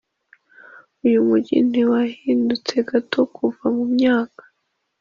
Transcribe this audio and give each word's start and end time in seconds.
uyu 1.05 1.19
mujyi 1.27 1.57
ntiwahindutse 1.69 2.73
gato 2.89 3.19
kuva 3.35 3.65
mu 3.75 3.85
myaka 3.95 4.43